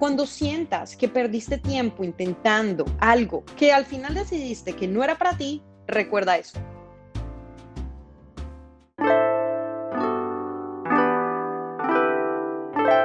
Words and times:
Cuando 0.00 0.26
sientas 0.26 0.96
que 0.96 1.08
perdiste 1.08 1.58
tiempo 1.58 2.02
intentando 2.02 2.86
algo 3.00 3.44
que 3.54 3.70
al 3.70 3.84
final 3.84 4.14
decidiste 4.14 4.72
que 4.72 4.88
no 4.88 5.04
era 5.04 5.18
para 5.18 5.36
ti, 5.36 5.62
recuerda 5.86 6.38
eso. 6.38 6.58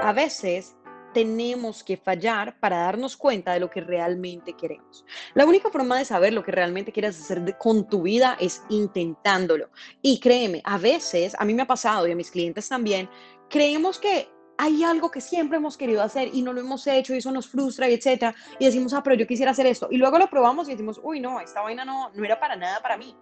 A 0.04 0.14
veces 0.16 0.78
tenemos 1.14 1.84
que 1.84 1.98
fallar 1.98 2.58
para 2.62 2.78
darnos 2.78 3.18
cuenta 3.18 3.52
de 3.52 3.60
lo 3.60 3.70
que 3.70 3.82
realmente 3.82 4.54
queremos. 4.54 5.04
La 5.34 5.46
única 5.46 5.70
forma 5.70 5.98
de 5.98 6.06
saber 6.06 6.32
lo 6.32 6.46
que 6.46 6.54
realmente 6.54 6.94
quieres 6.94 7.20
hacer 7.20 7.58
con 7.58 7.90
tu 7.90 8.04
vida 8.04 8.38
es 8.40 8.64
intentándolo. 8.70 9.70
Y 10.02 10.22
créeme, 10.22 10.62
a 10.64 10.78
veces, 10.78 11.36
a 11.38 11.44
mí 11.44 11.54
me 11.54 11.64
ha 11.64 11.68
pasado 11.68 12.08
y 12.08 12.14
a 12.14 12.16
mis 12.16 12.32
clientes 12.32 12.70
también, 12.70 13.10
creemos 13.50 14.00
que 14.00 14.30
hay 14.58 14.84
algo 14.84 15.12
que 15.12 15.22
siempre 15.22 15.58
hemos 15.58 15.78
querido 15.78 16.02
hacer 16.02 16.30
y 16.34 16.42
no 16.42 16.54
lo 16.54 16.62
hemos 16.62 16.86
hecho 16.88 17.14
y 17.14 17.18
eso 17.18 17.32
nos 17.32 17.48
frustra 17.48 17.90
y 17.90 17.94
etcétera. 17.94 18.36
Y 18.60 18.66
decimos, 18.66 18.94
ah, 18.94 19.04
pero 19.04 19.16
yo 19.16 19.28
quisiera 19.28 19.52
hacer 19.52 19.66
esto. 19.66 19.88
Y 19.92 19.98
luego 19.98 20.18
lo 20.18 20.30
probamos 20.30 20.68
y 20.68 20.72
decimos, 20.72 21.00
uy, 21.04 21.20
no, 21.20 21.40
esta 21.40 21.62
vaina 21.62 21.86
no, 21.86 22.12
no 22.14 22.26
era 22.26 22.40
para 22.40 22.56
nada 22.56 22.82
para 22.82 22.98
mí. 22.98 23.16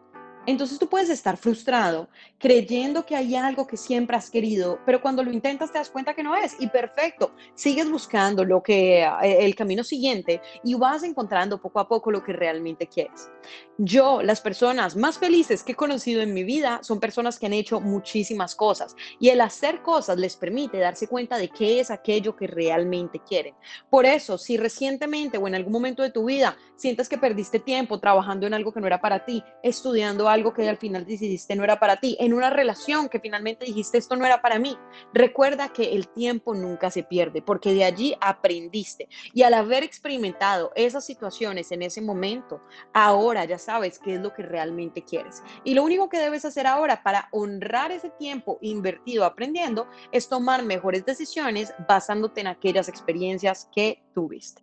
Entonces 0.45 0.77
tú 0.77 0.89
puedes 0.89 1.09
estar 1.09 1.37
frustrado 1.37 2.09
creyendo 2.37 3.05
que 3.05 3.15
hay 3.15 3.35
algo 3.35 3.65
que 3.65 3.77
siempre 3.77 4.17
has 4.17 4.29
querido, 4.29 4.79
pero 4.85 5.01
cuando 5.01 5.23
lo 5.23 5.31
intentas 5.31 5.71
te 5.71 5.77
das 5.77 5.89
cuenta 5.89 6.13
que 6.13 6.23
no 6.23 6.35
es 6.35 6.57
y 6.59 6.67
perfecto, 6.67 7.33
sigues 7.55 7.89
buscando 7.89 8.43
lo 8.43 8.61
que 8.61 9.03
eh, 9.03 9.45
el 9.45 9.55
camino 9.55 9.85
siguiente 9.85 10.41
y 10.61 10.75
vas 10.75 11.03
encontrando 11.03 11.61
poco 11.61 11.79
a 11.79 11.87
poco 11.87 12.11
lo 12.11 12.21
que 12.21 12.33
realmente 12.33 12.87
quieres. 12.87 13.29
Yo, 13.77 14.21
las 14.21 14.41
personas 14.41 14.97
más 14.97 15.17
felices 15.17 15.63
que 15.63 15.71
he 15.71 15.75
conocido 15.75 16.21
en 16.21 16.33
mi 16.33 16.43
vida 16.43 16.79
son 16.83 16.99
personas 16.99 17.39
que 17.39 17.45
han 17.45 17.53
hecho 17.53 17.79
muchísimas 17.79 18.53
cosas 18.53 18.97
y 19.19 19.29
el 19.29 19.39
hacer 19.39 19.81
cosas 19.81 20.17
les 20.17 20.35
permite 20.35 20.77
darse 20.77 21.07
cuenta 21.07 21.37
de 21.37 21.47
qué 21.47 21.79
es 21.79 21.89
aquello 21.89 22.35
que 22.35 22.47
realmente 22.47 23.19
quieren. 23.19 23.55
Por 23.89 24.05
eso, 24.05 24.37
si 24.37 24.57
recientemente 24.57 25.37
o 25.37 25.47
en 25.47 25.55
algún 25.55 25.71
momento 25.71 26.03
de 26.03 26.11
tu 26.11 26.25
vida 26.25 26.57
sientes 26.75 27.07
que 27.07 27.17
perdiste 27.17 27.59
tiempo 27.59 27.99
trabajando 27.99 28.45
en 28.45 28.53
algo 28.53 28.73
que 28.73 28.81
no 28.81 28.87
era 28.87 28.99
para 28.99 29.23
ti, 29.23 29.41
estudiando 29.63 30.27
algo 30.33 30.53
que 30.53 30.67
al 30.67 30.77
final 30.77 31.05
decidiste 31.05 31.55
no 31.55 31.63
era 31.63 31.79
para 31.79 31.97
ti, 31.97 32.17
en 32.19 32.33
una 32.33 32.49
relación 32.49 33.09
que 33.09 33.19
finalmente 33.19 33.65
dijiste 33.65 33.97
esto 33.97 34.15
no 34.15 34.25
era 34.25 34.41
para 34.41 34.59
mí. 34.59 34.77
Recuerda 35.13 35.69
que 35.69 35.93
el 35.93 36.07
tiempo 36.07 36.53
nunca 36.53 36.91
se 36.91 37.03
pierde 37.03 37.41
porque 37.41 37.73
de 37.73 37.83
allí 37.83 38.15
aprendiste 38.19 39.07
y 39.33 39.43
al 39.43 39.53
haber 39.53 39.83
experimentado 39.83 40.71
esas 40.75 41.05
situaciones 41.05 41.71
en 41.71 41.83
ese 41.83 42.01
momento, 42.01 42.61
ahora 42.93 43.45
ya 43.45 43.57
sabes 43.57 43.99
qué 43.99 44.15
es 44.15 44.21
lo 44.21 44.33
que 44.33 44.43
realmente 44.43 45.03
quieres. 45.03 45.43
Y 45.63 45.73
lo 45.73 45.83
único 45.83 46.09
que 46.09 46.19
debes 46.19 46.45
hacer 46.45 46.67
ahora 46.67 47.03
para 47.03 47.29
honrar 47.31 47.91
ese 47.91 48.09
tiempo 48.09 48.57
invertido 48.61 49.25
aprendiendo 49.25 49.87
es 50.11 50.29
tomar 50.29 50.63
mejores 50.63 51.05
decisiones 51.05 51.73
basándote 51.87 52.41
en 52.41 52.47
aquellas 52.47 52.89
experiencias 52.89 53.69
que 53.73 54.01
tuviste. 54.13 54.62